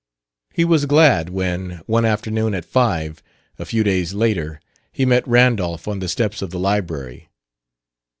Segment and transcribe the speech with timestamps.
[0.51, 3.21] He was glad when, one afternoon at five,
[3.59, 4.59] a few days later,
[4.91, 7.29] he met Randolph on the steps of the library.